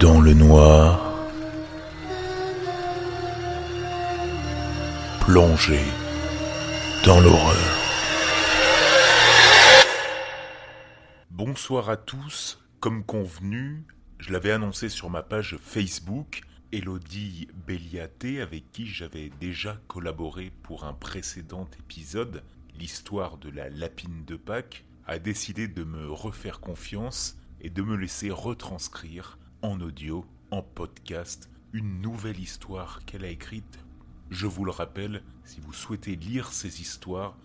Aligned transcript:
dans 0.00 0.20
le 0.20 0.32
noir, 0.32 1.26
plongé 5.20 5.80
dans 7.04 7.18
l'horreur. 7.20 7.56
Bonsoir 11.30 11.90
à 11.90 11.96
tous, 11.96 12.60
comme 12.78 13.02
convenu, 13.02 13.84
je 14.18 14.32
l'avais 14.32 14.52
annoncé 14.52 14.88
sur 14.88 15.10
ma 15.10 15.22
page 15.22 15.56
Facebook, 15.60 16.42
Elodie 16.70 17.48
Belliaté, 17.66 18.40
avec 18.40 18.70
qui 18.70 18.86
j'avais 18.86 19.30
déjà 19.40 19.80
collaboré 19.88 20.52
pour 20.62 20.84
un 20.84 20.92
précédent 20.92 21.68
épisode, 21.80 22.44
l'histoire 22.78 23.36
de 23.36 23.50
la 23.50 23.68
lapine 23.68 24.24
de 24.24 24.36
Pâques, 24.36 24.84
a 25.06 25.18
décidé 25.18 25.66
de 25.66 25.82
me 25.82 26.08
refaire 26.08 26.60
confiance 26.60 27.36
et 27.60 27.70
de 27.70 27.82
me 27.82 27.96
laisser 27.96 28.30
retranscrire 28.30 29.37
en 29.62 29.80
audio, 29.80 30.24
en 30.50 30.62
podcast, 30.62 31.50
une 31.72 32.00
nouvelle 32.00 32.38
histoire 32.38 33.04
qu'elle 33.04 33.24
a 33.24 33.28
écrite. 33.28 33.84
Je 34.30 34.46
vous 34.46 34.64
le 34.64 34.70
rappelle, 34.70 35.22
si 35.44 35.60
vous 35.60 35.72
souhaitez 35.72 36.14
lire 36.14 36.52
ces 36.52 36.80
histoires, 36.80 37.36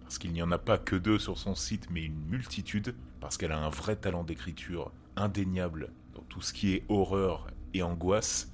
parce 0.00 0.18
qu'il 0.18 0.32
n'y 0.32 0.42
en 0.42 0.50
a 0.50 0.58
pas 0.58 0.78
que 0.78 0.96
deux 0.96 1.18
sur 1.18 1.36
son 1.36 1.54
site, 1.54 1.88
mais 1.90 2.02
une 2.02 2.24
multitude, 2.26 2.94
parce 3.20 3.36
qu'elle 3.36 3.52
a 3.52 3.58
un 3.58 3.68
vrai 3.68 3.96
talent 3.96 4.24
d'écriture 4.24 4.92
indéniable 5.16 5.90
dans 6.14 6.22
tout 6.22 6.40
ce 6.40 6.54
qui 6.54 6.72
est 6.72 6.84
horreur 6.88 7.48
et 7.74 7.82
angoisse, 7.82 8.50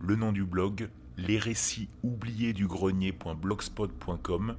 le 0.00 0.16
nom 0.16 0.32
du 0.32 0.44
blog, 0.44 0.88
les 1.18 1.38
récits 1.38 1.90
oubliés 2.02 2.54
du 2.54 2.66
grenier.blogspot.com, 2.66 4.56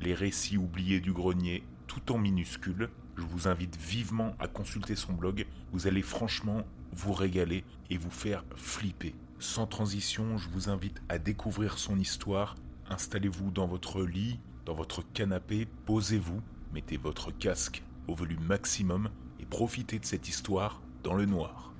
les 0.00 0.14
récits 0.14 0.58
oubliés 0.58 1.00
du 1.00 1.12
grenier 1.12 1.62
tout 1.86 2.12
en 2.12 2.18
minuscules. 2.18 2.90
Je 3.16 3.22
vous 3.22 3.48
invite 3.48 3.76
vivement 3.76 4.36
à 4.38 4.48
consulter 4.48 4.96
son 4.96 5.14
blog. 5.14 5.46
Vous 5.72 5.86
allez 5.86 6.02
franchement 6.02 6.64
vous 6.92 7.12
régaler 7.12 7.64
et 7.90 7.98
vous 7.98 8.10
faire 8.10 8.44
flipper. 8.56 9.14
Sans 9.38 9.66
transition, 9.66 10.38
je 10.38 10.48
vous 10.48 10.68
invite 10.68 11.02
à 11.08 11.18
découvrir 11.18 11.78
son 11.78 11.98
histoire. 11.98 12.56
Installez-vous 12.88 13.50
dans 13.50 13.66
votre 13.66 14.02
lit, 14.02 14.38
dans 14.64 14.74
votre 14.74 15.02
canapé, 15.12 15.68
posez-vous, 15.84 16.40
mettez 16.72 16.96
votre 16.96 17.30
casque 17.30 17.82
au 18.08 18.14
volume 18.14 18.42
maximum 18.42 19.10
et 19.40 19.44
profitez 19.44 19.98
de 19.98 20.04
cette 20.04 20.28
histoire 20.28 20.80
dans 21.02 21.14
le 21.14 21.26
noir. 21.26 21.72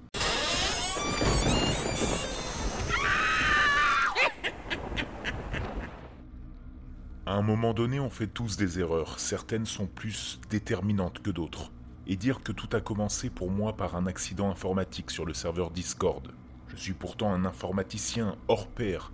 À 7.28 7.34
un 7.34 7.42
moment 7.42 7.74
donné, 7.74 7.98
on 7.98 8.08
fait 8.08 8.28
tous 8.28 8.56
des 8.56 8.78
erreurs. 8.78 9.18
Certaines 9.18 9.66
sont 9.66 9.86
plus 9.86 10.38
déterminantes 10.48 11.20
que 11.22 11.30
d'autres. 11.30 11.72
Et 12.08 12.16
dire 12.16 12.42
que 12.42 12.52
tout 12.52 12.68
a 12.72 12.80
commencé 12.80 13.30
pour 13.30 13.50
moi 13.50 13.76
par 13.76 13.96
un 13.96 14.06
accident 14.06 14.50
informatique 14.50 15.10
sur 15.10 15.24
le 15.24 15.34
serveur 15.34 15.70
Discord. 15.72 16.32
Je 16.68 16.76
suis 16.76 16.92
pourtant 16.92 17.32
un 17.32 17.44
informaticien 17.44 18.36
hors 18.46 18.68
pair. 18.68 19.12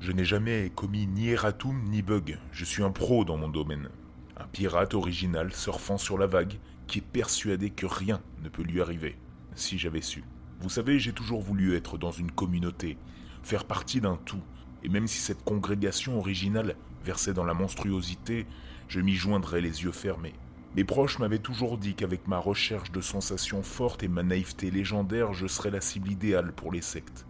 Je 0.00 0.10
n'ai 0.10 0.24
jamais 0.24 0.72
commis 0.74 1.06
ni 1.06 1.28
erratum 1.28 1.84
ni 1.84 2.02
bug. 2.02 2.38
Je 2.50 2.64
suis 2.64 2.82
un 2.82 2.90
pro 2.90 3.24
dans 3.24 3.36
mon 3.36 3.48
domaine. 3.48 3.88
Un 4.36 4.46
pirate 4.46 4.94
original 4.94 5.52
surfant 5.52 5.96
sur 5.96 6.18
la 6.18 6.26
vague 6.26 6.58
qui 6.88 6.98
est 6.98 7.02
persuadé 7.02 7.70
que 7.70 7.86
rien 7.86 8.20
ne 8.42 8.48
peut 8.48 8.62
lui 8.62 8.80
arriver. 8.80 9.16
Si 9.54 9.78
j'avais 9.78 10.00
su. 10.00 10.24
Vous 10.60 10.70
savez, 10.70 10.98
j'ai 10.98 11.12
toujours 11.12 11.40
voulu 11.40 11.76
être 11.76 11.98
dans 11.98 12.10
une 12.10 12.32
communauté, 12.32 12.98
faire 13.44 13.64
partie 13.64 14.00
d'un 14.00 14.16
tout. 14.16 14.42
Et 14.82 14.88
même 14.88 15.06
si 15.06 15.18
cette 15.18 15.44
congrégation 15.44 16.18
originale 16.18 16.74
versait 17.04 17.34
dans 17.34 17.44
la 17.44 17.54
monstruosité, 17.54 18.46
je 18.88 19.00
m'y 19.00 19.14
joindrais 19.14 19.60
les 19.60 19.84
yeux 19.84 19.92
fermés. 19.92 20.34
Mes 20.78 20.84
proches 20.84 21.18
m'avaient 21.18 21.40
toujours 21.40 21.76
dit 21.76 21.94
qu'avec 21.94 22.28
ma 22.28 22.38
recherche 22.38 22.92
de 22.92 23.00
sensations 23.00 23.64
fortes 23.64 24.04
et 24.04 24.08
ma 24.08 24.22
naïveté 24.22 24.70
légendaire, 24.70 25.32
je 25.32 25.48
serais 25.48 25.72
la 25.72 25.80
cible 25.80 26.08
idéale 26.08 26.52
pour 26.52 26.70
les 26.70 26.82
sectes. 26.82 27.26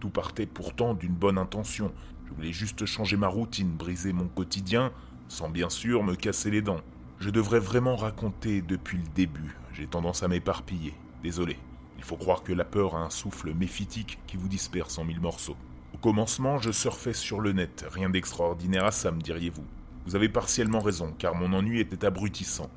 Tout 0.00 0.10
partait 0.10 0.44
pourtant 0.44 0.94
d'une 0.94 1.14
bonne 1.14 1.38
intention. 1.38 1.92
Je 2.26 2.34
voulais 2.34 2.50
juste 2.52 2.86
changer 2.86 3.16
ma 3.16 3.28
routine, 3.28 3.70
briser 3.70 4.12
mon 4.12 4.26
quotidien, 4.26 4.90
sans 5.28 5.48
bien 5.48 5.70
sûr 5.70 6.02
me 6.02 6.16
casser 6.16 6.50
les 6.50 6.62
dents. 6.62 6.80
Je 7.20 7.30
devrais 7.30 7.60
vraiment 7.60 7.94
raconter 7.94 8.60
depuis 8.60 8.98
le 8.98 9.08
début. 9.14 9.56
J'ai 9.72 9.86
tendance 9.86 10.24
à 10.24 10.28
m'éparpiller. 10.28 10.92
Désolé. 11.22 11.58
Il 11.96 12.02
faut 12.02 12.16
croire 12.16 12.42
que 12.42 12.52
la 12.52 12.64
peur 12.64 12.96
a 12.96 13.04
un 13.04 13.10
souffle 13.10 13.54
méphitique 13.54 14.18
qui 14.26 14.36
vous 14.36 14.48
disperse 14.48 14.98
en 14.98 15.04
mille 15.04 15.20
morceaux. 15.20 15.56
Au 15.94 15.98
commencement, 15.98 16.58
je 16.58 16.72
surfais 16.72 17.12
sur 17.12 17.38
le 17.38 17.52
net. 17.52 17.86
Rien 17.88 18.10
d'extraordinaire 18.10 18.86
à 18.86 18.90
ça, 18.90 19.12
me 19.12 19.20
diriez-vous. 19.20 19.64
Vous 20.06 20.16
avez 20.16 20.28
partiellement 20.28 20.80
raison, 20.80 21.14
car 21.16 21.36
mon 21.36 21.52
ennui 21.52 21.78
était 21.78 22.04
abrutissant. 22.04 22.68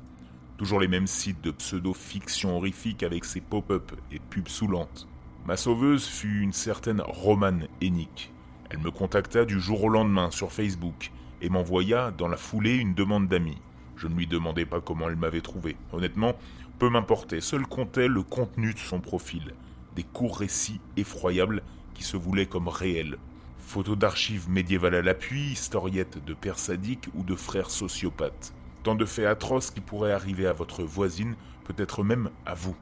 Toujours 0.56 0.78
les 0.78 0.86
mêmes 0.86 1.08
sites 1.08 1.42
de 1.42 1.50
pseudo-fiction 1.50 2.56
horrifique 2.56 3.02
avec 3.02 3.24
ses 3.24 3.40
pop-up 3.40 3.90
et 4.12 4.20
pubs 4.20 4.46
saoulantes. 4.46 5.08
Ma 5.46 5.56
sauveuse 5.56 6.06
fut 6.06 6.42
une 6.42 6.52
certaine 6.52 7.00
Romane 7.00 7.66
Hennick. 7.82 8.32
Elle 8.70 8.78
me 8.78 8.92
contacta 8.92 9.44
du 9.44 9.58
jour 9.58 9.82
au 9.82 9.88
lendemain 9.88 10.30
sur 10.30 10.52
Facebook 10.52 11.10
et 11.42 11.48
m'envoya 11.48 12.12
dans 12.12 12.28
la 12.28 12.36
foulée 12.36 12.76
une 12.76 12.94
demande 12.94 13.26
d'amis. 13.26 13.58
Je 13.96 14.06
ne 14.06 14.14
lui 14.14 14.28
demandais 14.28 14.64
pas 14.64 14.80
comment 14.80 15.08
elle 15.08 15.16
m'avait 15.16 15.40
trouvé. 15.40 15.76
Honnêtement, 15.92 16.36
peu 16.78 16.88
m'importait, 16.88 17.40
seul 17.40 17.66
comptait 17.66 18.08
le 18.08 18.22
contenu 18.22 18.74
de 18.74 18.78
son 18.78 19.00
profil. 19.00 19.54
Des 19.96 20.04
courts 20.04 20.38
récits 20.38 20.80
effroyables 20.96 21.62
qui 21.94 22.04
se 22.04 22.16
voulaient 22.16 22.46
comme 22.46 22.68
réels. 22.68 23.18
Photos 23.58 23.98
d'archives 23.98 24.48
médiévales 24.48 24.94
à 24.94 25.02
l'appui, 25.02 25.50
historiettes 25.50 26.24
de 26.24 26.32
pères 26.32 26.60
sadiques 26.60 27.08
ou 27.14 27.24
de 27.24 27.34
frères 27.34 27.70
sociopathes. 27.70 28.54
Tant 28.84 28.94
de 28.94 29.06
faits 29.06 29.24
atroces 29.24 29.70
qui 29.70 29.80
pourraient 29.80 30.12
arriver 30.12 30.46
à 30.46 30.52
votre 30.52 30.82
voisine, 30.82 31.36
peut-être 31.64 32.04
même 32.04 32.28
à 32.44 32.52
vous. 32.52 32.76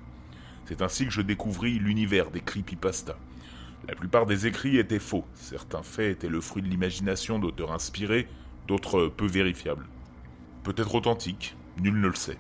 C'est 0.65 0.83
ainsi 0.83 1.05
que 1.07 1.13
je 1.13 1.23
découvris 1.23 1.79
l'univers 1.79 2.33
des 2.33 2.41
creepypasta. 2.41 3.17
La 3.87 3.95
plupart 3.95 4.27
des 4.27 4.49
écrits 4.49 4.79
étaient 4.79 4.99
faux. 4.99 5.25
Certains 5.35 5.85
faits 5.85 6.11
étaient 6.11 6.29
le 6.29 6.41
fruit 6.41 6.61
de 6.62 6.67
l'imagination 6.67 7.39
d'auteurs 7.39 7.71
inspirés, 7.71 8.27
d'autres 8.67 9.07
peu 9.07 9.27
vérifiables. 9.27 9.87
Peut-être 10.65 10.97
authentiques, 10.97 11.55
nul 11.81 12.01
ne 12.01 12.09
le 12.09 12.17
sait. 12.17 12.39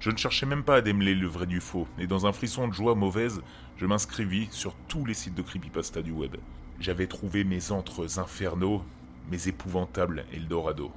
Je 0.00 0.10
ne 0.10 0.16
cherchais 0.16 0.46
même 0.46 0.64
pas 0.64 0.76
à 0.76 0.80
démêler 0.80 1.14
le 1.14 1.28
vrai 1.28 1.46
du 1.46 1.60
faux, 1.60 1.86
et 1.98 2.06
dans 2.06 2.26
un 2.26 2.32
frisson 2.32 2.68
de 2.68 2.72
joie 2.72 2.94
mauvaise, 2.94 3.42
je 3.76 3.84
m'inscrivis 3.84 4.48
sur 4.50 4.74
tous 4.88 5.04
les 5.04 5.14
sites 5.14 5.34
de 5.34 5.42
creepypasta 5.42 6.00
du 6.00 6.12
web. 6.12 6.36
J'avais 6.80 7.06
trouvé 7.06 7.44
mes 7.44 7.70
antres 7.70 8.18
infernaux, 8.18 8.82
mes 9.30 9.48
épouvantables 9.48 10.24
Eldorado. 10.32 10.90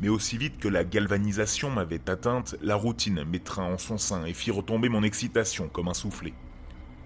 Mais 0.00 0.08
aussi 0.08 0.38
vite 0.38 0.58
que 0.58 0.68
la 0.68 0.84
galvanisation 0.84 1.70
m'avait 1.70 2.08
atteinte, 2.08 2.56
la 2.62 2.76
routine 2.76 3.24
m'étreint 3.24 3.72
en 3.72 3.78
son 3.78 3.98
sein 3.98 4.24
et 4.24 4.32
fit 4.32 4.52
retomber 4.52 4.88
mon 4.88 5.02
excitation 5.02 5.68
comme 5.68 5.88
un 5.88 5.94
soufflet. 5.94 6.34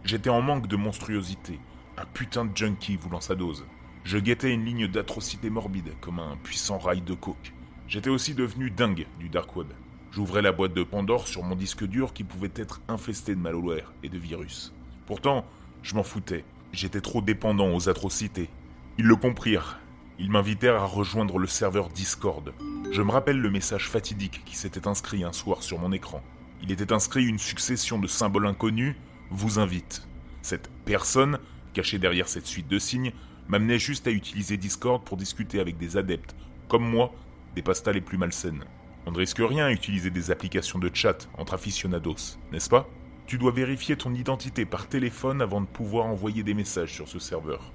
J'étais 0.04 0.30
en 0.30 0.42
manque 0.42 0.66
de 0.66 0.76
monstruosité, 0.76 1.58
un 1.97 2.04
putain 2.04 2.44
de 2.44 2.56
junkie 2.56 2.97
voulant 2.97 3.20
sa 3.20 3.34
dose. 3.34 3.64
Je 4.04 4.19
guettais 4.19 4.53
une 4.53 4.64
ligne 4.64 4.88
d'atrocité 4.88 5.48
morbide 5.48 5.92
comme 6.00 6.19
un 6.19 6.36
puissant 6.42 6.78
rail 6.78 7.00
de 7.00 7.14
coke. 7.14 7.54
J'étais 7.88 8.10
aussi 8.10 8.34
devenu 8.34 8.70
dingue 8.70 9.06
du 9.19 9.28
dark 9.28 9.54
web. 9.56 9.69
J'ouvrais 10.10 10.42
la 10.42 10.53
boîte 10.53 10.74
de 10.74 10.82
Pandore 10.82 11.28
sur 11.28 11.42
mon 11.42 11.56
disque 11.56 11.84
dur 11.84 12.12
qui 12.12 12.24
pouvait 12.24 12.53
être 12.56 12.82
infesté 12.88 13.34
de 13.34 13.41
malware 13.41 13.92
et 14.03 14.09
de 14.10 14.19
virus. 14.19 14.74
Pourtant, 15.06 15.47
je 15.82 15.94
m'en 15.94 16.03
foutais. 16.03 16.44
J'étais 16.72 17.00
trop 17.00 17.22
dépendant 17.22 17.72
aux 17.74 17.88
atrocités. 17.88 18.50
Ils 18.98 19.06
le 19.06 19.16
comprirent. 19.16 19.78
Ils 20.22 20.31
m'invitèrent 20.31 20.81
à 20.81 20.87
rejoindre 20.87 21.37
le 21.41 21.49
serveur 21.49 21.88
Discord. 21.88 22.55
Je 22.93 23.03
me 23.03 23.10
rappelle 23.10 23.41
le 23.41 23.50
message 23.50 23.88
fatidique 23.88 24.44
qui 24.44 24.56
s'était 24.56 24.87
inscrit 24.87 25.25
un 25.25 25.33
soir 25.33 25.65
sur 25.65 25.81
mon 25.81 25.91
écran. 25.91 26.22
Il 26.62 26.71
était 26.71 26.93
inscrit 26.93 27.27
une 27.27 27.41
succession 27.41 27.99
de 27.99 28.06
symboles 28.06 28.47
inconnus 28.47 28.94
vous 29.33 29.59
invite. 29.59 30.06
Cette 30.41 30.71
personne, 30.84 31.41
cachée 31.75 31.99
derrière 31.99 32.28
cette 32.28 32.47
suite 32.47 32.69
de 32.69 32.78
signes, 32.78 33.12
m'amenait 33.49 33.81
juste 33.81 34.06
à 34.06 34.12
utiliser 34.12 34.57
Discord 34.57 35.03
pour 35.03 35.16
discuter 35.16 35.59
avec 35.59 35.77
des 35.77 35.97
adeptes, 35.97 36.36
comme 36.69 36.89
moi, 36.89 37.13
des 37.57 37.63
pastas 37.63 37.91
les 37.91 38.01
plus 38.01 38.16
malsaines. 38.16 38.65
On 39.07 39.10
ne 39.10 39.19
risque 39.19 39.41
rien 39.41 39.66
à 39.66 39.72
utiliser 39.72 40.10
des 40.10 40.30
applications 40.30 40.78
de 40.78 40.91
chat 40.95 41.28
entre 41.36 41.54
aficionados, 41.54 42.39
n'est-ce 42.53 42.71
pas? 42.71 42.89
Tu 43.27 43.39
dois 43.39 43.51
vérifier 43.51 43.97
ton 43.97 44.15
identité 44.15 44.66
par 44.66 44.86
téléphone 44.86 45.42
avant 45.42 45.60
de 45.60 45.66
pouvoir 45.66 46.07
envoyer 46.07 46.45
des 46.45 46.54
messages 46.54 46.95
sur 46.95 47.09
ce 47.09 47.19
serveur. 47.19 47.72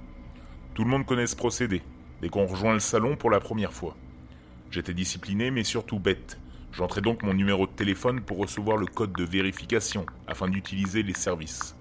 Tout 0.75 0.85
le 0.85 0.89
monde 0.89 1.05
connaît 1.05 1.27
ce 1.27 1.35
procédé, 1.35 1.81
dès 2.21 2.29
qu'on 2.29 2.45
rejoint 2.45 2.73
le 2.73 2.79
salon 2.79 3.15
pour 3.15 3.29
la 3.29 3.39
première 3.39 3.73
fois. 3.73 3.95
J'étais 4.71 4.93
discipliné 4.93 5.51
mais 5.51 5.63
surtout 5.63 5.99
bête. 5.99 6.39
J'entrais 6.71 7.01
donc 7.01 7.23
mon 7.23 7.33
numéro 7.33 7.65
de 7.65 7.71
téléphone 7.71 8.21
pour 8.21 8.37
recevoir 8.37 8.77
le 8.77 8.85
code 8.85 9.13
de 9.13 9.23
vérification 9.23 10.05
afin 10.27 10.47
d'utiliser 10.47 11.03
les 11.03 11.13
services. 11.13 11.75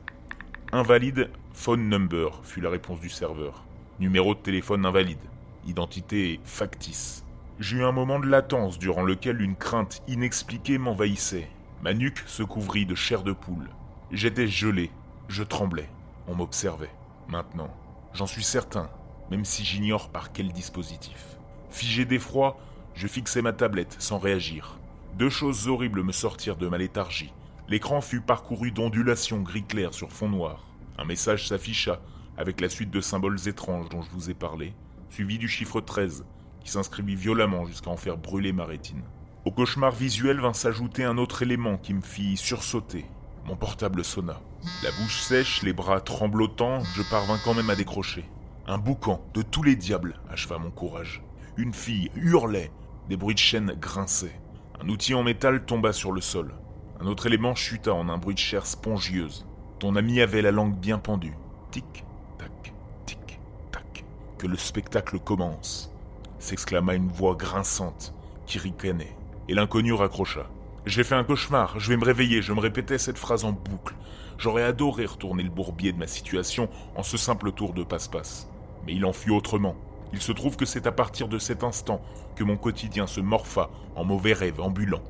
Invalide 0.73 1.31
phone 1.53 1.89
number 1.89 2.41
fut 2.45 2.61
la 2.61 2.71
réponse 2.71 3.01
du 3.01 3.09
serveur. 3.09 3.65
Numéro 3.99 4.35
de 4.35 4.41
téléphone 4.41 4.87
invalide. 4.87 5.19
Identité 5.67 6.41
factice. 6.45 7.25
J'eus 7.59 7.85
un 7.85 7.93
moment 7.93 8.21
de 8.21 8.27
latence 8.27 8.79
durant 8.79 9.03
lequel 9.03 9.41
une 9.41 9.57
crainte 9.57 10.03
inexpliquée 10.07 10.77
m'envahissait. 10.77 11.49
Ma 11.83 11.95
nuque 11.95 12.23
se 12.27 12.43
couvrit 12.43 12.85
de 12.85 12.95
chair 12.95 13.23
de 13.23 13.33
poule. 13.33 13.71
J'étais 14.13 14.47
gelé, 14.47 14.91
je 15.29 15.43
tremblais, 15.43 15.89
on 16.27 16.35
m'observait. 16.35 16.91
Maintenant, 17.29 17.75
j'en 18.13 18.27
suis 18.27 18.45
certain, 18.45 18.91
même 19.31 19.45
si 19.45 19.65
j'ignore 19.65 20.11
par 20.11 20.33
quel 20.33 20.53
dispositif. 20.53 21.37
Figé 21.71 22.05
d'effroi, 22.05 22.59
je 22.95 23.07
fixai 23.07 23.43
ma 23.43 23.53
tablette 23.53 23.97
sans 23.99 24.19
réagir. 24.19 24.79
Deux 25.19 25.31
choses 25.31 25.69
horribles 25.69 26.03
me 26.03 26.13
sortirent 26.13 26.57
de 26.57 26.69
ma 26.69 26.79
léthargie. 26.79 27.33
L'écran 27.69 28.01
fut 28.01 28.21
parcouru 28.21 28.71
d'ondulations 28.71 29.41
gris 29.41 29.65
clair 29.65 29.93
sur 29.93 30.13
fond 30.13 30.29
noir. 30.29 30.65
Un 30.99 31.05
message 31.05 31.49
s'afficha 31.49 32.01
avec 32.39 32.61
la 32.61 32.69
suite 32.69 32.91
de 32.91 33.01
symboles 33.01 33.49
étranges 33.49 33.89
dont 33.89 34.03
je 34.03 34.11
vous 34.11 34.31
ai 34.31 34.35
parlé, 34.35 34.75
suivi 35.11 35.39
du 35.39 35.49
chiffre 35.49 35.81
13, 35.81 36.25
qui 36.61 36.71
s'inscrivit 36.71 37.17
violemment 37.17 37.67
jusqu'à 37.67 37.91
en 37.91 37.97
faire 37.97 38.19
brûler 38.19 38.53
ma 38.53 38.65
rétine. 38.65 39.03
Au 39.45 39.51
cauchemar 39.51 39.93
visuel 39.93 40.41
vint 40.41 40.53
s'ajouter 40.53 41.05
un 41.05 41.19
autre 41.19 41.43
élément 41.43 41.79
qui 41.79 41.95
me 41.95 42.03
fit 42.03 42.37
sursauter. 42.37 43.07
Mon 43.47 43.57
portable 43.57 44.05
sonna. 44.05 44.41
La 44.83 44.91
bouche 44.93 45.21
sèche, 45.21 45.63
les 45.63 45.73
bras 45.73 46.01
tremblotants, 46.01 46.83
je 46.97 47.03
parvins 47.09 47.39
quand 47.45 47.55
même 47.55 47.71
à 47.71 47.77
décrocher. 47.77 48.25
Un 48.69 48.79
boucan 48.79 49.21
de 49.33 49.43
tous 49.43 49.63
les 49.63 49.77
diables 49.77 50.19
acheva 50.29 50.59
mon 50.59 50.73
courage. 50.73 51.23
Une 51.57 51.73
fille 51.73 52.11
hurlait, 52.17 52.73
des 53.09 53.17
bruits 53.17 53.37
de 53.37 53.39
chaîne 53.39 53.77
grinçaient. 53.81 54.41
Un 54.83 54.89
outil 54.89 55.15
en 55.15 55.23
métal 55.23 55.65
tomba 55.65 55.93
sur 55.93 56.11
le 56.11 56.21
sol. 56.21 56.53
Un 56.99 57.07
autre 57.07 57.27
élément 57.27 57.55
chuta 57.55 57.95
en 57.95 58.09
un 58.09 58.19
bruit 58.19 58.35
de 58.35 58.41
chair 58.41 58.67
spongieuse. 58.67 59.47
Ton 59.79 59.95
ami 59.95 60.21
avait 60.21 60.43
la 60.43 60.51
langue 60.51 60.75
bien 60.75 60.99
pendue. 60.99 61.37
Tic, 61.71 62.05
tac, 62.39 62.75
tic, 63.05 63.39
tac. 63.71 64.05
Que 64.37 64.49
le 64.49 64.57
spectacle 64.57 65.21
commence 65.21 65.93
s'exclama 66.41 66.95
une 66.95 67.09
voix 67.09 67.37
grinçante 67.37 68.15
qui 68.47 68.59
ricanait. 68.59 69.17
Et 69.49 69.55
l'inconnu 69.55 69.93
raccrocha. 69.93 70.51
J'ai 70.87 71.05
fait 71.05 71.15
un 71.15 71.23
cauchemar, 71.23 71.79
je 71.79 71.89
vais 71.89 71.97
me 71.97 72.05
réveiller, 72.05 72.43
je 72.43 72.53
me 72.53 72.61
répétais 72.61 72.99
cette 72.99 73.19
phrase 73.19 73.45
en 73.45 73.53
boucle. 73.53 73.95
J'aurais 74.39 74.65
adoré 74.65 75.07
retourner 75.07 75.45
le 75.45 75.51
bourbier 75.51 75.93
de 75.93 75.99
ma 75.99 76.09
situation 76.09 76.69
en 76.97 77.05
ce 77.05 77.17
simple 77.17 77.53
tour 77.53 77.73
de 77.73 77.85
passe-passe. 77.85 78.49
Mais 78.87 78.95
il 78.95 79.05
en 79.05 79.13
fut 79.13 79.31
autrement. 79.31 79.75
Il 80.13 80.21
se 80.21 80.33
trouve 80.33 80.57
que 80.57 80.65
c'est 80.65 80.87
à 80.87 80.93
partir 80.93 81.29
de 81.29 81.39
cet 81.39 81.65
instant 81.65 82.01
que 82.37 82.45
mon 82.45 82.57
quotidien 82.57 83.07
se 83.07 83.21
morpha 83.21 83.71
en 83.97 84.05
mauvais 84.05 84.33
rêve 84.33 84.61
ambulant. 84.61 85.03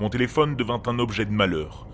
Mon 0.00 0.10
téléphone 0.10 0.56
devint 0.56 0.82
un 0.86 0.98
objet 0.98 1.24
de 1.24 1.30
malheur. 1.30 1.86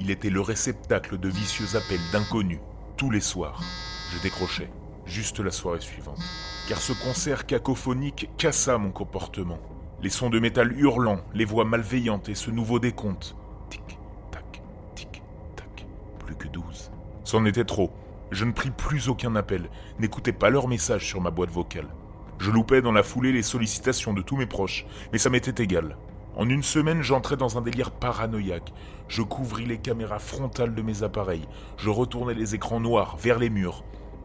Il 0.00 0.10
était 0.10 0.30
le 0.30 0.40
réceptacle 0.40 1.18
de 1.18 1.28
vicieux 1.28 1.76
appels 1.76 2.00
d'inconnus, 2.12 2.60
tous 2.96 3.10
les 3.10 3.20
soirs. 3.20 3.62
Je 4.12 4.22
décrochais, 4.22 4.70
juste 5.06 5.40
la 5.40 5.50
soirée 5.50 5.80
suivante. 5.80 6.20
Car 6.68 6.78
ce 6.78 6.92
concert 6.92 7.46
cacophonique 7.46 8.28
cassa 8.36 8.78
mon 8.78 8.90
comportement. 8.90 9.58
Les 10.02 10.10
sons 10.10 10.30
de 10.30 10.38
métal 10.38 10.72
hurlants, 10.78 11.20
les 11.34 11.44
voix 11.44 11.64
malveillantes 11.64 12.28
et 12.28 12.34
ce 12.34 12.50
nouveau 12.50 12.78
décompte. 12.78 13.36
Tic, 13.70 13.98
tac, 14.30 14.62
tic, 14.94 15.22
tac. 15.56 15.86
Plus 16.24 16.36
que 16.36 16.48
douze. 16.48 16.90
C'en 17.24 17.44
était 17.44 17.64
trop. 17.64 17.90
Je 18.30 18.44
ne 18.44 18.52
pris 18.52 18.70
plus 18.70 19.08
aucun 19.08 19.36
appel, 19.36 19.70
n'écoutais 19.98 20.32
pas 20.32 20.50
leurs 20.50 20.68
messages 20.68 21.06
sur 21.06 21.20
ma 21.20 21.30
boîte 21.30 21.50
vocale. 21.50 21.88
Je 22.38 22.50
loupais 22.50 22.82
dans 22.82 22.92
la 22.92 23.02
foulée 23.02 23.32
les 23.32 23.42
sollicitations 23.42 24.12
de 24.12 24.22
tous 24.22 24.36
mes 24.36 24.46
proches, 24.46 24.86
mais 25.12 25.18
ça 25.18 25.30
m'était 25.30 25.62
égal. 25.62 25.96
En 26.36 26.48
une 26.48 26.62
semaine, 26.62 27.02
j'entrais 27.02 27.36
dans 27.36 27.58
un 27.58 27.62
délire 27.62 27.90
paranoïaque. 27.90 28.72
Je 29.08 29.22
couvris 29.22 29.66
les 29.66 29.78
caméras 29.78 30.20
frontales 30.20 30.74
de 30.74 30.82
mes 30.82 31.02
appareils. 31.02 31.48
Je 31.78 31.90
retournais 31.90 32.34
les 32.34 32.54
écrans 32.54 32.78
noirs 32.78 33.16
vers 33.16 33.40
les 33.40 33.50
murs. 33.50 33.82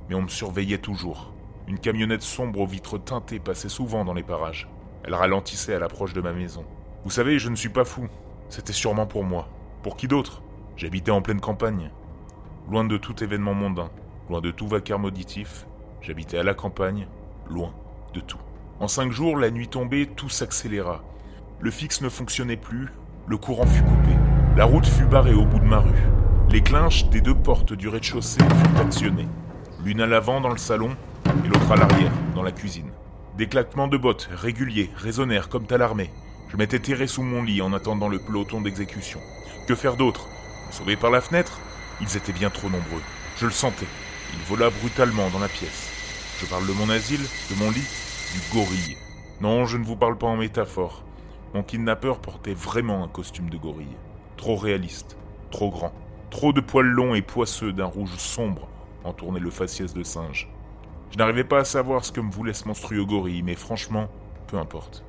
Mais 0.09 0.15
on 0.15 0.21
me 0.21 0.27
surveillait 0.27 0.77
toujours. 0.77 1.33
Une 1.67 1.79
camionnette 1.79 2.21
sombre 2.21 2.59
aux 2.59 2.67
vitres 2.67 3.00
teintées 3.00 3.39
passait 3.39 3.69
souvent 3.69 4.05
dans 4.05 4.13
les 4.13 4.21
parages. 4.21 4.67
Elle 5.05 5.15
ralentissait 5.15 5.73
à 5.73 5.79
l'approche 5.79 6.13
de 6.13 6.21
ma 6.21 6.33
maison. 6.33 6.65
Vous 7.03 7.09
savez, 7.09 7.39
je 7.39 7.50
ne 7.50 7.55
suis 7.55 7.69
pas 7.69 7.85
fou. 7.85 8.07
C'était 8.50 8.73
sûrement 8.73 9.07
pour 9.07 9.23
moi. 9.23 9.47
Pour 9.81 9.97
qui 9.97 10.07
d'autre? 10.07 10.44
J'habitais 10.75 11.11
en 11.11 11.21
pleine 11.21 11.41
campagne. 11.41 11.89
Loin 12.71 12.86
de 12.86 12.98
tout 12.98 13.24
événement 13.24 13.54
mondain, 13.54 13.89
loin 14.30 14.39
de 14.39 14.50
tout 14.50 14.68
vacarme 14.68 15.06
auditif, 15.06 15.68
j'habitais 16.01 16.38
à 16.38 16.44
la 16.44 16.54
campagne, 16.54 17.07
loin 17.50 17.74
de 18.13 18.21
tout. 18.21 18.39
En 18.80 18.88
cinq 18.88 19.12
jours, 19.12 19.38
la 19.38 19.51
nuit 19.51 19.68
tombée, 19.68 20.07
tout 20.07 20.30
s'accéléra. 20.30 21.04
Le 21.60 21.71
fixe 21.71 22.01
ne 22.01 22.07
fonctionnait 22.07 22.57
plus, 22.57 22.88
le 23.27 23.38
courant 23.38 23.65
fut 23.65 23.83
coupé. 23.83 24.12
La 24.56 24.63
route 24.63 24.88
fut 24.88 25.06
barrée 25.06 25.33
au 25.33 25.45
bout 25.45 25.60
de 25.60 25.65
ma 25.65 25.80
rue. 25.80 26.04
Les 26.50 26.62
clinches 26.62 27.10
des 27.10 27.19
deux 27.19 27.36
portes 27.36 27.74
du 27.74 27.89
rez-de-chaussée 27.89 28.39
furent 28.42 28.81
actionnées. 28.81 29.27
L'une 29.83 30.01
à 30.01 30.07
l'avant 30.07 30.39
dans 30.39 30.50
le 30.50 30.57
salon 30.57 30.95
et 31.44 31.48
l'autre 31.48 31.71
à 31.71 31.75
l'arrière, 31.75 32.12
dans 32.33 32.44
la 32.44 32.51
cuisine. 32.54 32.92
Des 33.38 33.48
claquements 33.48 33.88
de 33.89 33.98
bottes 33.98 34.30
réguliers 34.31 34.89
résonnèrent 34.95 35.50
comme 35.50 35.65
à. 35.65 36.12
Je 36.48 36.56
m'étais 36.56 36.80
terré 36.80 37.07
sous 37.07 37.24
mon 37.24 37.44
lit 37.44 37.62
en 37.62 37.74
attendant 37.74 38.07
le 38.07 38.19
peloton 38.19 38.62
d'exécution. 38.62 39.19
Que 39.68 39.75
faire 39.75 39.98
d'autre? 39.98 40.27
Sauvé 40.71 40.95
par 40.95 41.12
la 41.12 41.19
fenêtre? 41.19 41.60
Ils 42.01 42.18
étaient 42.18 42.34
bien 42.34 42.50
trop 42.50 42.69
nombreux. 42.69 43.01
Je 43.38 43.45
le 43.45 43.51
sentais. 43.51 43.88
Il 44.34 44.40
vola 44.45 44.69
brutalement 44.69 45.30
dans 45.30 45.40
la 45.40 45.48
pièce. 45.48 45.92
Je 46.40 46.45
parle 46.45 46.68
de 46.68 46.74
mon 46.74 46.90
asile, 46.90 47.22
de 47.22 47.56
mon 47.56 47.69
lit, 47.69 47.88
du 48.34 48.54
gorille. 48.54 48.98
Non, 49.42 49.66
je 49.66 49.78
ne 49.78 49.86
vous 49.86 49.95
parle 49.95 50.18
pas 50.18 50.28
en 50.28 50.38
métaphore. 50.38 51.04
Mon 51.54 51.63
kidnappeur 51.63 52.19
portait 52.19 52.54
vraiment 52.54 53.04
un 53.04 53.07
costume 53.07 53.50
de 53.50 53.57
gorille. 53.57 53.95
Trop 54.38 54.56
réaliste, 54.56 55.18
trop 55.51 55.69
grand. 55.69 55.94
Trop 56.31 56.51
de 56.51 56.62
poils 56.62 56.88
longs 56.88 57.13
et 57.13 57.22
poisseux 57.22 57.74
d'un 57.74 57.86
rouge 57.86 58.16
sombre 58.18 58.68
entournaient 59.04 59.39
le 59.39 59.51
faciès 59.51 59.94
de 59.94 60.04
singe. 60.04 60.50
Je 61.12 61.18
n'arrivais 61.18 61.44
pas 61.44 61.60
à 61.60 61.66
savoir 61.66 62.04
ce 62.04 62.12
que 62.12 62.22
me 62.22 62.31
voulait 62.31 62.54
ce 62.54 62.68
monstrueux 62.68 63.06
gorille, 63.06 63.44
mais 63.44 63.56
franchement, 63.56 64.10
peu 64.48 64.57
importe. 64.57 65.04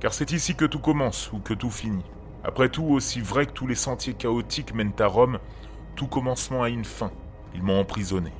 Car 0.00 0.12
c'est 0.12 0.32
ici 0.32 0.54
que 0.54 0.66
tout 0.66 0.80
commence 0.80 1.32
ou 1.32 1.38
que 1.38 1.54
tout 1.54 1.70
finit. 1.70 2.04
Après 2.44 2.68
tout, 2.68 2.84
aussi 2.84 3.20
vrai 3.20 3.46
que 3.46 3.52
tous 3.52 3.66
les 3.66 3.74
sentiers 3.74 4.14
chaotiques 4.14 4.74
mènent 4.74 4.92
à 4.98 5.06
Rome, 5.06 5.38
tout 5.98 6.06
commencement 6.06 6.62
a 6.62 6.68
une 6.68 6.84
fin. 6.84 7.10
Ils 7.56 7.62
m'ont 7.64 7.80
emprisonné. 7.80 8.30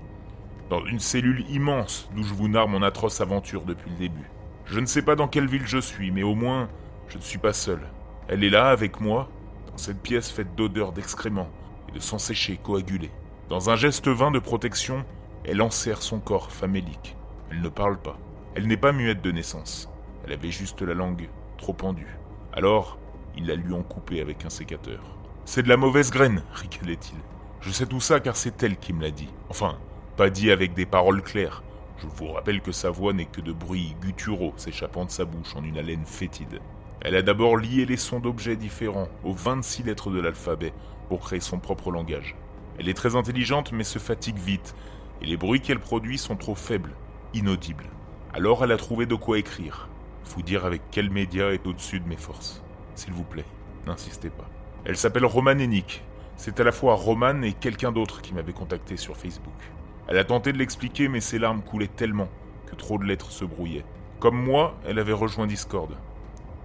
Dans 0.71 0.87
une 0.87 1.01
cellule 1.01 1.45
immense 1.51 2.09
d'où 2.15 2.23
je 2.23 2.33
vous 2.33 2.47
narre 2.47 2.69
mon 2.69 2.83
atroce 2.83 3.21
aventure 3.21 3.65
depuis 3.65 3.91
le 3.91 3.97
début. 3.97 4.31
Je 4.67 4.79
ne 4.79 4.87
sais 4.87 5.03
pas 5.03 5.17
dans 5.17 5.27
quelle 5.27 5.49
ville 5.49 5.67
je 5.67 5.79
suis, 5.79 6.13
mais 6.13 6.23
au 6.23 6.37
moins, 6.37 6.69
je 7.09 7.19
ne 7.19 7.23
suis 7.23 7.39
pas 7.39 7.53
seul. 7.53 7.81
Elle 8.29 8.45
est 8.45 8.49
là 8.49 8.69
avec 8.69 9.01
moi, 9.01 9.29
dans 9.73 9.77
cette 9.77 10.01
pièce 10.01 10.31
faite 10.31 10.55
d'odeurs 10.55 10.93
d'excréments 10.93 11.51
et 11.89 11.93
de 11.93 11.99
sang 11.99 12.19
séché 12.19 12.61
coagulé. 12.63 13.11
Dans 13.49 13.71
un 13.71 13.75
geste 13.75 14.07
vain 14.07 14.31
de 14.31 14.39
protection, 14.39 15.05
elle 15.45 15.61
enserre 15.61 16.03
son 16.03 16.21
corps 16.21 16.53
famélique. 16.53 17.17
Elle 17.51 17.61
ne 17.61 17.69
parle 17.69 17.99
pas. 17.99 18.19
Elle 18.55 18.69
n'est 18.69 18.77
pas 18.77 18.93
muette 18.93 19.21
de 19.21 19.33
naissance. 19.33 19.91
Elle 20.25 20.33
avait 20.33 20.53
juste 20.53 20.83
la 20.83 20.95
langue 20.95 21.29
trop 21.57 21.73
pendue. 21.73 22.19
Alors, 22.53 23.01
il 23.37 23.49
la 23.49 23.57
lui 23.57 23.73
ont 23.73 23.83
coupée 23.83 24.21
avec 24.21 24.45
un 24.45 24.51
sécateur. 24.51 25.01
C'est 25.45 25.65
de 25.65 25.69
la 25.69 25.77
mauvaise 25.77 26.13
graine, 26.13 26.45
ricanait-il. 26.53 27.19
Je 27.61 27.71
sais 27.71 27.87
tout 27.87 28.01
ça 28.01 28.21
car 28.21 28.37
c'est 28.37 28.63
elle 28.63 28.77
qui 28.77 28.93
me 28.93 29.03
l'a 29.03 29.11
dit. 29.11 29.29
Enfin, 29.49 29.79
pas 30.17 30.31
dit 30.31 30.51
avec 30.51 30.75
des 30.75 30.87
paroles 30.87 31.23
claires. 31.23 31.63
Je 31.99 32.07
vous 32.07 32.33
rappelle 32.33 32.61
que 32.61 32.73
sa 32.73 32.91
voix 32.91 33.13
n'est 33.13 33.25
que 33.25 33.41
de 33.41 33.53
bruits 33.53 33.97
gutturaux 34.01 34.55
s'échappant 34.57 35.05
de 35.05 35.11
sa 35.11 35.25
bouche 35.25 35.57
en 35.57 35.65
une 35.65 35.79
haleine 35.79 36.05
fétide. 36.05 36.61
Elle 37.01 37.17
a 37.17 37.23
d'abord 37.23 37.57
lié 37.57 37.87
les 37.87 37.97
sons 37.97 38.21
d'objets 38.21 38.57
différents 38.57 39.09
aux 39.25 39.33
26 39.33 39.85
lettres 39.85 40.11
de 40.11 40.21
l'alphabet 40.21 40.73
pour 41.09 41.21
créer 41.21 41.41
son 41.41 41.59
propre 41.59 41.91
langage. 41.91 42.37
Elle 42.79 42.89
est 42.89 42.95
très 42.95 43.17
intelligente 43.17 43.73
mais 43.73 43.85
se 43.85 43.99
fatigue 43.99 44.39
vite, 44.39 44.75
et 45.21 45.27
les 45.27 45.37
bruits 45.37 45.61
qu'elle 45.61 45.81
produit 45.81 46.19
sont 46.19 46.37
trop 46.37 46.55
faibles, 46.55 46.95
inaudibles. 47.35 47.91
Alors 48.33 48.63
elle 48.63 48.73
a 48.73 48.77
trouvé 48.77 49.07
de 49.07 49.15
quoi 49.15 49.39
écrire. 49.39 49.89
Faut 50.25 50.43
dire 50.43 50.65
avec 50.65 50.83
quel 50.91 51.11
média 51.11 51.53
est 51.53 51.67
au-dessus 51.67 52.01
de 52.01 52.09
mes 52.09 52.17
forces. 52.17 52.63
S'il 52.95 53.13
vous 53.13 53.25
plaît, 53.25 53.47
n'insistez 53.87 54.31
pas. 54.31 54.49
Elle 54.85 54.97
s'appelle 54.97 55.25
Roman 55.25 55.59
Enick. 55.59 56.05
C'est 56.39 56.61
à 56.61 56.65
la 56.65 56.71
fois 56.71 56.95
Roman 56.95 57.43
et 57.43 57.53
quelqu'un 57.53 57.91
d'autre 57.91 58.23
qui 58.23 58.33
m'avait 58.33 58.53
contacté 58.53 58.97
sur 58.97 59.17
Facebook. 59.17 59.59
Elle 60.07 60.19
a 60.19 60.25
tenté 60.25 60.53
de 60.53 60.59
l'expliquer, 60.59 61.09
mais 61.09 61.21
ses 61.21 61.41
larmes 61.41 61.63
coulaient 61.63 61.89
tellement 61.89 62.29
que 62.67 62.77
trop 62.77 62.97
de 62.97 63.03
lettres 63.03 63.33
se 63.33 63.45
brouillaient. 63.45 63.85
Comme 64.21 64.41
moi, 64.41 64.77
elle 64.87 65.01
avait 65.01 65.13
rejoint 65.13 65.49
Discord. 65.49 65.97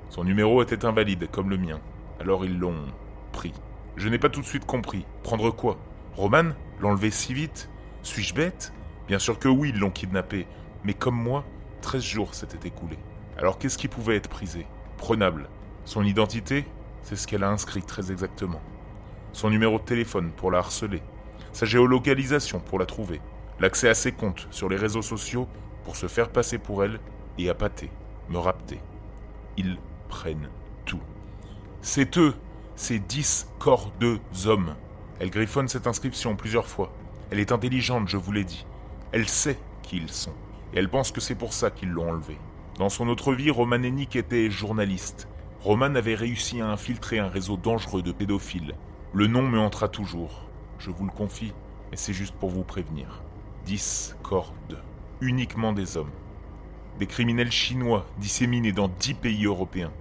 Son 0.10 0.24
numéro 0.24 0.62
était 0.62 0.86
invalide, 0.86 1.28
comme 1.32 1.50
le 1.50 1.58
mien. 1.58 1.80
Alors 2.20 2.46
ils 2.46 2.60
l'ont 2.60 2.86
pris. 3.32 3.52
Je 3.96 4.10
n'ai 4.10 4.20
pas 4.20 4.30
tout 4.30 4.42
de 4.42 4.46
suite 4.46 4.68
compris. 4.68 5.08
Prendre 5.24 5.50
quoi? 5.50 5.80
Roman? 6.16 6.52
L'enlever 6.80 7.10
si 7.10 7.34
vite? 7.34 7.68
Suis-je 8.04 8.36
bête? 8.36 8.74
Bien 9.08 9.18
sûr 9.18 9.40
que 9.40 9.48
oui, 9.48 9.72
ils 9.74 9.80
l'ont 9.80 9.90
kidnappé. 9.90 10.46
Mais 10.84 10.94
comme 10.94 11.20
moi, 11.20 11.46
13 11.82 12.04
jours 12.04 12.36
s'étaient 12.36 12.68
écoulés. 12.68 13.00
Alors 13.40 13.58
qu'est-ce 13.58 13.80
qui 13.80 13.88
pouvait 13.88 14.18
être 14.18 14.30
prisé? 14.30 14.68
Prenable. 14.98 15.50
Son 15.84 16.04
identité? 16.04 16.64
C'est 17.02 17.16
ce 17.16 17.26
qu'elle 17.26 17.44
a 17.44 17.50
inscrit 17.50 17.82
très 17.82 18.12
exactement. 18.12 18.62
Son 19.34 19.50
numéro 19.50 19.80
de 19.80 19.84
téléphone 19.84 20.32
pour 20.32 20.52
la 20.52 20.60
harceler. 20.60 21.02
Sa 21.52 21.66
géolocalisation 21.66 22.60
pour 22.60 22.78
la 22.78 22.86
trouver. 22.86 23.20
L'accès 23.60 23.90
à 23.90 23.96
ses 23.96 24.12
comptes 24.12 24.48
sur 24.52 24.70
les 24.70 24.76
réseaux 24.76 25.02
sociaux 25.02 25.48
pour 25.84 25.96
se 25.96 26.08
faire 26.08 26.30
passer 26.30 26.60
pour 26.60 26.84
elle 26.84 27.00
et 27.38 27.50
appâter, 27.50 27.90
me 28.30 28.38
rapter. 28.38 28.80
Ils 29.58 29.78
prennent 30.08 30.50
tout. 30.86 31.02
C'est 31.82 32.18
eux, 32.18 32.36
ces 32.76 33.00
dix 33.00 33.48
corps 33.60 33.92
de 34.00 34.20
hommes. 34.46 34.76
Elle 35.20 35.32
griffonne 35.32 35.68
cette 35.68 35.88
inscription 35.88 36.36
plusieurs 36.36 36.68
fois. 36.68 36.94
Elle 37.32 37.40
est 37.40 37.52
intelligente, 37.52 38.10
je 38.10 38.18
vous 38.18 38.32
l'ai 38.32 38.44
dit. 38.44 38.66
Elle 39.12 39.28
sait 39.28 39.58
qui 39.82 39.98
ils 39.98 40.12
sont. 40.12 40.34
Et 40.74 40.80
elle 40.80 40.90
pense 40.90 41.12
que 41.12 41.22
c'est 41.22 41.36
pour 41.36 41.54
ça 41.54 41.72
qu'ils 41.72 41.90
l'ont 41.90 42.10
enlevé. 42.10 42.38
Dans 42.78 42.90
son 42.90 43.08
autre 43.08 43.34
vie, 43.34 43.52
Roman 43.52 43.84
Hennick 43.84 44.16
était 44.16 44.50
journaliste. 44.52 45.28
Roman 45.62 45.96
avait 45.96 46.16
réussi 46.16 46.62
à 46.62 46.68
infiltrer 46.68 47.20
un 47.20 47.30
réseau 47.30 47.58
dangereux 47.58 48.02
de 48.02 48.12
pédophiles. 48.12 48.76
Le 49.16 49.28
nom 49.28 49.44
me 49.48 49.60
hantera 49.60 49.90
toujours. 49.90 50.42
Je 50.80 50.90
vous 50.90 51.06
le 51.06 51.12
confie, 51.12 51.54
mais 51.92 51.98
c'est 51.98 52.14
juste 52.14 52.34
pour 52.34 52.50
vous 52.50 52.64
prévenir. 52.64 53.22
Dix 53.64 54.16
cordes. 54.24 54.82
Uniquement 55.22 55.72
des 55.72 55.98
hommes. 55.98 56.10
Des 56.98 57.06
criminels 57.06 57.52
chinois 57.52 58.08
disséminés 58.18 58.72
dans 58.72 58.88
dix 58.88 59.14
pays 59.14 59.46
européens. 59.46 59.92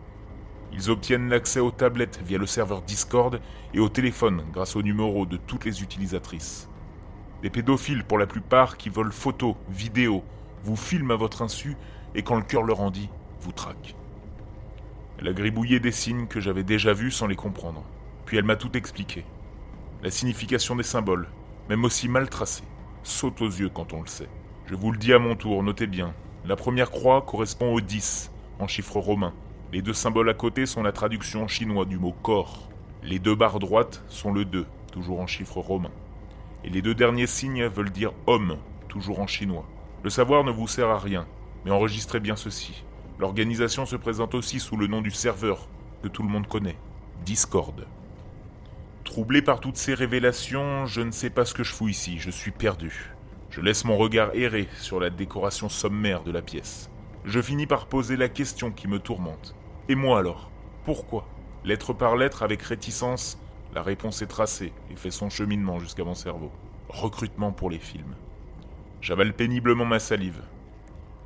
Ils 0.73 0.89
obtiennent 0.89 1.29
l'accès 1.29 1.61
aux 1.61 1.71
tablettes 1.71 2.23
via 2.25 2.39
le 2.39 2.47
serveur 2.47 2.81
Discord 2.81 3.39
et 3.75 3.81
au 3.81 3.91
téléphone 3.91 4.45
grâce 4.51 4.77
au 4.77 4.83
numéro 4.83 5.27
de 5.27 5.37
toutes 5.37 5.67
les 5.67 5.83
utilisatrices. 5.83 6.71
Des 7.43 7.51
pédophiles 7.51 8.05
pour 8.05 8.17
la 8.17 8.27
plupart 8.27 8.79
qui 8.79 8.89
volent 8.89 9.11
photos, 9.11 9.57
vidéos, 9.69 10.25
vous 10.65 10.77
filment 10.77 11.11
à 11.11 11.17
votre 11.17 11.43
insu 11.43 11.77
et 12.15 12.23
quand 12.23 12.37
le 12.37 12.45
cœur 12.45 12.63
leur 12.63 12.81
en 12.81 12.91
dit, 12.91 13.11
vous 13.43 13.53
traquent. 13.53 13.95
Elle 15.19 15.29
a 15.29 15.35
gribouillé 15.35 15.81
des 15.81 15.93
signes 15.93 16.29
que 16.29 16.41
j'avais 16.41 16.65
déjà 16.65 16.95
vus 16.95 17.11
sans 17.11 17.27
les 17.27 17.37
comprendre. 17.37 17.85
Puis 18.33 18.39
elle 18.39 18.47
m'a 18.47 18.57
tout 18.57 18.75
expliqué. 18.79 19.27
La 20.03 20.11
signification 20.11 20.75
des 20.75 20.83
symboles, 20.83 21.29
même 21.69 21.85
aussi 21.85 22.09
mal 22.09 22.31
tracés, 22.31 22.65
saute 23.03 23.43
aux 23.43 23.51
yeux 23.51 23.69
quand 23.69 23.93
on 23.93 24.01
le 24.01 24.07
sait. 24.07 24.31
Je 24.65 24.75
vous 24.75 24.91
le 24.91 24.97
dis 24.97 25.13
à 25.13 25.19
mon 25.19 25.37
tour, 25.37 25.63
notez 25.63 25.87
bien. 25.87 26.15
La 26.47 26.57
première 26.57 26.91
croix 26.91 27.21
correspond 27.21 27.75
au 27.75 27.83
10, 27.83 28.33
en 28.59 28.67
chiffre 28.67 28.97
romain. 28.97 29.35
Les 29.71 29.83
deux 29.83 29.93
symboles 29.93 30.31
à 30.31 30.33
côté 30.33 30.65
sont 30.65 30.83
la 30.83 30.93
traduction 30.93 31.43
en 31.43 31.47
chinois 31.47 31.85
du 31.85 31.99
mot 31.99 32.15
corps. 32.23 32.71
Les 33.03 33.19
deux 33.19 33.35
barres 33.35 33.59
droites 33.59 34.03
sont 34.09 34.33
le 34.33 34.47
2, 34.47 34.65
toujours 34.91 35.21
en 35.21 35.27
chiffre 35.27 35.59
romain. 35.59 35.93
Et 36.65 36.71
les 36.71 36.81
deux 36.81 36.95
derniers 36.95 37.27
signes 37.27 37.67
veulent 37.67 37.91
dire 37.91 38.15
homme, 38.27 38.57
toujours 38.89 39.21
en 39.21 39.27
chinois. 39.27 39.69
Le 40.05 40.09
savoir 40.09 40.43
ne 40.43 40.53
vous 40.53 40.69
sert 40.69 40.89
à 40.89 40.99
rien, 40.99 41.27
mais 41.67 41.71
enregistrez 41.71 42.19
bien 42.19 42.37
ceci. 42.37 42.83
L'organisation 43.19 43.85
se 43.85 43.97
présente 43.97 44.35
aussi 44.35 44.59
sous 44.59 44.79
le 44.79 44.87
nom 44.87 45.03
du 45.03 45.11
serveur, 45.11 45.69
que 46.03 46.09
tout 46.09 46.23
le 46.23 46.31
monde 46.31 46.47
connaît, 46.47 46.79
Discord. 47.27 47.85
Troublé 49.05 49.43
par 49.43 49.61
toutes 49.61 49.77
ces 49.77 49.95
révélations, 49.95 50.87
je 50.87 51.01
ne 51.01 51.11
sais 51.11 51.31
pas 51.31 51.45
ce 51.45 51.55
que 51.55 51.65
je 51.65 51.73
fous 51.73 51.89
ici, 51.89 52.19
je 52.19 52.31
suis 52.31 52.53
perdu. 52.53 53.13
Je 53.51 53.61
laisse 53.61 53.85
mon 53.85 53.97
regard 53.97 54.31
errer 54.35 54.69
sur 54.79 55.01
la 55.01 55.11
décoration 55.11 55.69
sommaire 55.69 56.23
de 56.23 56.31
la 56.31 56.41
pièce. 56.41 56.89
Je 57.25 57.43
finis 57.43 57.67
par 57.67 57.87
poser 57.87 58.17
la 58.17 58.29
question 58.29 58.71
qui 58.71 58.89
me 58.89 58.99
tourmente. 58.99 59.55
Et 59.89 59.95
moi 59.95 60.19
alors? 60.19 60.51
Pourquoi? 60.85 61.27
Lettre 61.65 61.93
par 61.93 62.17
lettre, 62.17 62.43
avec 62.43 62.63
réticence, 62.63 63.39
la 63.75 63.83
réponse 63.83 64.23
est 64.23 64.27
tracée 64.27 64.73
et 64.91 64.97
fait 64.97 65.11
son 65.11 65.31
cheminement 65.31 65.79
jusqu'à 65.79 66.05
mon 66.05 66.15
cerveau. 66.15 66.51
Recrutement 66.89 67.53
pour 67.53 67.71
les 67.71 67.79
films. 67.79 68.15
J'avale 69.01 69.35
péniblement 69.35 69.85
ma 69.85 69.99
salive. 69.99 70.43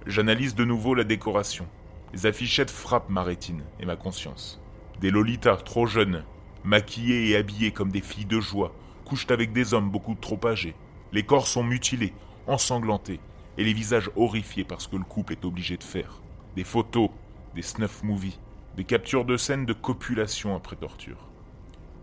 J'analyse 0.07 0.55
de 0.55 0.65
nouveau 0.65 0.95
la 0.95 1.05
décoration. 1.05 1.67
Les 2.13 2.27
affichettes 2.27 2.71
frappent 2.71 3.11
ma 3.11 3.23
rétine 3.23 3.65
et 3.81 3.87
ma 3.87 3.97
conscience. 3.97 4.61
Des 5.01 5.11
lolitas 5.11 5.57
trop 5.57 5.87
jeunes, 5.87 6.25
maquillées 6.67 7.31
et 7.31 7.37
habillées 7.37 7.71
comme 7.71 7.91
des 7.91 8.01
filles 8.01 8.27
de 8.27 8.41
joie, 8.41 8.75
couchent 9.05 9.31
avec 9.31 9.53
des 9.53 9.73
hommes 9.73 9.91
beaucoup 9.91 10.15
trop 10.15 10.41
âgés. 10.45 10.75
Les 11.13 11.23
corps 11.23 11.47
sont 11.47 11.63
mutilés, 11.63 12.13
ensanglantés, 12.47 13.21
et 13.57 13.65
les 13.65 13.73
visages 13.73 14.11
horrifiés 14.17 14.65
par 14.65 14.81
ce 14.81 14.89
que 14.89 14.97
le 14.97 15.05
couple 15.05 15.33
est 15.33 15.45
obligé 15.45 15.77
de 15.77 15.85
faire. 15.85 16.21
Des 16.57 16.65
photos, 16.65 17.11
des 17.55 17.63
snuff 17.63 18.03
movies, 18.03 18.39
des 18.77 18.85
captures 18.85 19.25
de 19.25 19.37
scènes 19.37 19.65
de 19.65 19.73
copulation 19.73 20.55
après 20.55 20.77
torture. 20.77 21.29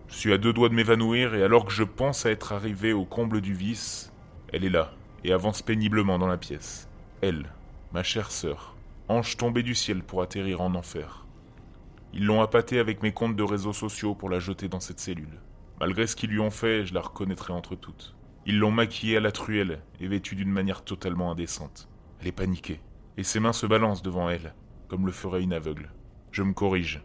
Je 0.07 0.15
suis 0.15 0.33
à 0.33 0.37
deux 0.37 0.53
doigts 0.53 0.69
de 0.69 0.75
m'évanouir 0.75 1.35
et 1.35 1.43
alors 1.43 1.65
que 1.65 1.71
je 1.71 1.83
pense 1.83 2.25
à 2.25 2.31
être 2.31 2.53
arrivé 2.53 2.93
au 2.93 3.05
comble 3.05 3.41
du 3.41 3.53
vice, 3.53 4.11
elle 4.51 4.63
est 4.63 4.69
là 4.69 4.93
et 5.23 5.33
avance 5.33 5.61
péniblement 5.61 6.19
dans 6.19 6.27
la 6.27 6.37
pièce. 6.37 6.87
Elle, 7.21 7.51
ma 7.93 8.03
chère 8.03 8.31
sœur, 8.31 8.75
ange 9.07 9.37
tombé 9.37 9.63
du 9.63 9.75
ciel 9.75 10.03
pour 10.03 10.21
atterrir 10.21 10.61
en 10.61 10.75
enfer. 10.75 11.22
Ils 12.15 12.25
l'ont 12.25 12.41
appâtée 12.41 12.77
avec 12.77 13.01
mes 13.01 13.11
comptes 13.11 13.35
de 13.35 13.43
réseaux 13.43 13.73
sociaux 13.73 14.13
pour 14.13 14.29
la 14.29 14.39
jeter 14.39 14.67
dans 14.67 14.79
cette 14.79 14.99
cellule. 14.99 15.39
Malgré 15.79 16.05
ce 16.05 16.15
qu'ils 16.15 16.29
lui 16.29 16.39
ont 16.39 16.51
fait, 16.51 16.85
je 16.85 16.93
la 16.93 17.01
reconnaîtrai 17.01 17.53
entre 17.53 17.75
toutes. 17.75 18.15
Ils 18.45 18.59
l'ont 18.59 18.71
maquillée 18.71 19.17
à 19.17 19.19
la 19.19 19.31
truelle 19.31 19.81
et 19.99 20.07
vêtue 20.07 20.35
d'une 20.35 20.51
manière 20.51 20.83
totalement 20.83 21.31
indécente. 21.31 21.89
Elle 22.21 22.27
est 22.27 22.31
paniquée, 22.31 22.81
et 23.17 23.23
ses 23.23 23.39
mains 23.39 23.51
se 23.51 23.65
balancent 23.65 24.03
devant 24.03 24.29
elle, 24.29 24.53
comme 24.89 25.07
le 25.07 25.11
ferait 25.11 25.41
une 25.41 25.53
aveugle. 25.53 25.91
Je 26.31 26.43
me 26.43 26.53
corrige. 26.53 27.01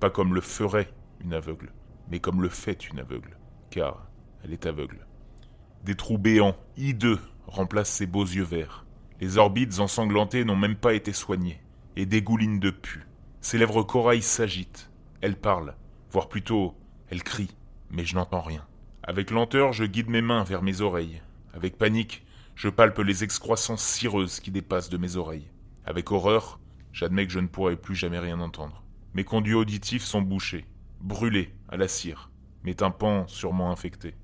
Pas 0.00 0.10
comme 0.10 0.34
le 0.34 0.40
ferait 0.40 0.92
une 1.20 1.32
aveugle, 1.32 1.72
mais 2.10 2.18
comme 2.18 2.42
le 2.42 2.48
fait 2.48 2.88
une 2.88 2.98
aveugle, 2.98 3.38
car 3.70 4.08
elle 4.42 4.52
est 4.52 4.66
aveugle. 4.66 5.06
Des 5.84 5.94
trous 5.94 6.18
béants, 6.18 6.56
hideux, 6.76 7.20
remplacent 7.46 7.90
ses 7.90 8.06
beaux 8.06 8.24
yeux 8.24 8.42
verts. 8.42 8.84
Les 9.20 9.38
orbites 9.38 9.78
ensanglantées 9.78 10.44
n'ont 10.44 10.56
même 10.56 10.76
pas 10.76 10.94
été 10.94 11.12
soignées, 11.12 11.60
et 11.94 12.04
dégoulinent 12.04 12.58
de 12.58 12.70
pu. 12.70 13.06
Ses 13.44 13.58
lèvres 13.58 13.82
corail 13.82 14.22
s'agitent. 14.22 14.90
Elle 15.20 15.36
parle, 15.36 15.74
voire 16.10 16.30
plutôt, 16.30 16.74
elle 17.10 17.22
crie, 17.22 17.54
mais 17.90 18.06
je 18.06 18.14
n'entends 18.14 18.40
rien. 18.40 18.66
Avec 19.02 19.30
lenteur, 19.30 19.74
je 19.74 19.84
guide 19.84 20.08
mes 20.08 20.22
mains 20.22 20.44
vers 20.44 20.62
mes 20.62 20.80
oreilles. 20.80 21.20
Avec 21.52 21.76
panique, 21.76 22.24
je 22.54 22.70
palpe 22.70 22.98
les 23.00 23.22
excroissances 23.22 23.84
cireuses 23.84 24.40
qui 24.40 24.50
dépassent 24.50 24.88
de 24.88 24.96
mes 24.96 25.16
oreilles. 25.16 25.50
Avec 25.84 26.10
horreur, 26.10 26.58
j'admets 26.90 27.26
que 27.26 27.34
je 27.34 27.38
ne 27.38 27.46
pourrai 27.46 27.76
plus 27.76 27.94
jamais 27.94 28.18
rien 28.18 28.40
entendre. 28.40 28.82
Mes 29.12 29.24
conduits 29.24 29.52
auditifs 29.52 30.04
sont 30.04 30.22
bouchés, 30.22 30.64
brûlés 31.02 31.52
à 31.68 31.76
la 31.76 31.86
cire, 31.86 32.30
mes 32.62 32.74
tympans 32.74 33.26
sûrement 33.28 33.70
infectés. 33.70 34.14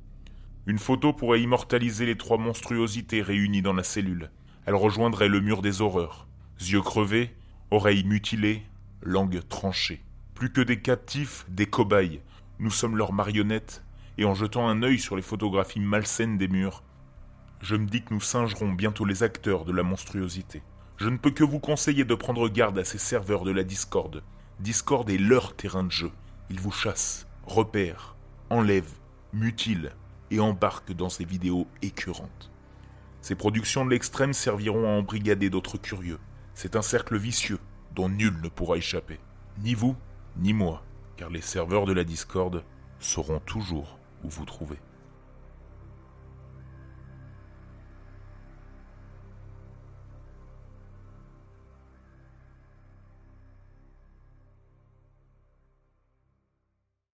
Une 0.64 0.78
photo 0.78 1.12
pourrait 1.12 1.42
immortaliser 1.42 2.06
les 2.06 2.16
trois 2.16 2.38
monstruosités 2.38 3.20
réunies 3.20 3.60
dans 3.60 3.74
la 3.74 3.84
cellule, 3.84 4.30
elle 4.64 4.76
rejoindrait 4.76 5.28
le 5.28 5.40
mur 5.40 5.60
des 5.60 5.82
horreurs. 5.82 6.26
Yeux 6.58 6.80
crevés, 6.80 7.36
oreilles 7.70 8.04
mutilées, 8.04 8.62
langue 9.02 9.40
tranchée. 9.48 10.02
Plus 10.34 10.52
que 10.52 10.60
des 10.60 10.80
captifs, 10.80 11.46
des 11.48 11.66
cobayes. 11.66 12.22
Nous 12.58 12.70
sommes 12.70 12.96
leurs 12.96 13.12
marionnettes, 13.12 13.82
et 14.18 14.24
en 14.24 14.34
jetant 14.34 14.68
un 14.68 14.82
œil 14.82 14.98
sur 14.98 15.16
les 15.16 15.22
photographies 15.22 15.80
malsaines 15.80 16.38
des 16.38 16.48
murs, 16.48 16.82
je 17.60 17.76
me 17.76 17.86
dis 17.86 18.02
que 18.02 18.14
nous 18.14 18.20
singerons 18.20 18.72
bientôt 18.72 19.04
les 19.04 19.22
acteurs 19.22 19.64
de 19.64 19.72
la 19.72 19.82
monstruosité. 19.82 20.62
Je 20.96 21.08
ne 21.08 21.18
peux 21.18 21.30
que 21.30 21.44
vous 21.44 21.60
conseiller 21.60 22.04
de 22.04 22.14
prendre 22.14 22.48
garde 22.48 22.78
à 22.78 22.84
ces 22.84 22.98
serveurs 22.98 23.44
de 23.44 23.50
la 23.50 23.64
Discord. 23.64 24.22
Discord 24.60 25.08
est 25.10 25.18
leur 25.18 25.54
terrain 25.54 25.84
de 25.84 25.90
jeu. 25.90 26.10
Ils 26.48 26.60
vous 26.60 26.72
chassent, 26.72 27.26
repèrent, 27.46 28.16
enlèvent, 28.48 28.98
mutilent 29.32 29.92
et 30.30 30.40
embarquent 30.40 30.92
dans 30.92 31.08
ces 31.08 31.24
vidéos 31.24 31.66
écœurantes. 31.82 32.50
Ces 33.20 33.34
productions 33.34 33.84
de 33.84 33.90
l'extrême 33.90 34.32
serviront 34.32 34.86
à 34.86 34.98
embrigader 34.98 35.50
d'autres 35.50 35.78
curieux. 35.78 36.18
C'est 36.54 36.76
un 36.76 36.82
cercle 36.82 37.18
vicieux 37.18 37.58
dont 37.94 38.08
nul 38.08 38.40
ne 38.42 38.48
pourra 38.48 38.76
échapper. 38.76 39.18
Ni 39.58 39.74
vous, 39.74 39.96
ni 40.36 40.52
moi, 40.52 40.82
car 41.16 41.30
les 41.30 41.40
serveurs 41.40 41.86
de 41.86 41.92
la 41.92 42.04
Discord 42.04 42.64
sauront 42.98 43.40
toujours 43.40 43.98
où 44.24 44.28
vous 44.28 44.44
trouver. 44.44 44.78